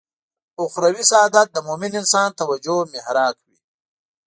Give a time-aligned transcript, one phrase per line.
[0.63, 3.57] اخروي سعادت د مومن انسان توجه محراق وي.